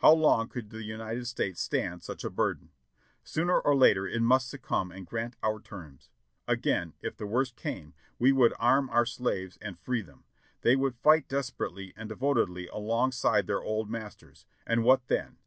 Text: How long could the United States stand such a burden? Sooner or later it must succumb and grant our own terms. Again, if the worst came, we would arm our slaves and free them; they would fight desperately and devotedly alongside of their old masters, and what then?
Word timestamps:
How 0.00 0.12
long 0.12 0.50
could 0.50 0.68
the 0.68 0.82
United 0.84 1.26
States 1.26 1.58
stand 1.62 2.02
such 2.02 2.22
a 2.22 2.28
burden? 2.28 2.68
Sooner 3.24 3.58
or 3.58 3.74
later 3.74 4.06
it 4.06 4.20
must 4.20 4.50
succumb 4.50 4.90
and 4.92 5.06
grant 5.06 5.36
our 5.42 5.54
own 5.54 5.62
terms. 5.62 6.10
Again, 6.46 6.92
if 7.00 7.16
the 7.16 7.24
worst 7.26 7.56
came, 7.56 7.94
we 8.18 8.30
would 8.30 8.52
arm 8.58 8.90
our 8.90 9.06
slaves 9.06 9.56
and 9.62 9.78
free 9.78 10.02
them; 10.02 10.24
they 10.60 10.76
would 10.76 10.96
fight 10.96 11.28
desperately 11.28 11.94
and 11.96 12.10
devotedly 12.10 12.68
alongside 12.68 13.44
of 13.44 13.46
their 13.46 13.62
old 13.62 13.88
masters, 13.88 14.44
and 14.66 14.84
what 14.84 15.06
then? 15.06 15.38